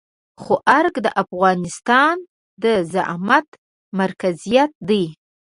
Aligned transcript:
خو 0.41 0.53
ارګ 0.77 0.95
د 1.05 1.07
افغانستان 1.23 2.15
د 2.63 2.65
زعامت 2.93 3.47
مرکزيت 3.99 4.71
دی. 4.89 5.03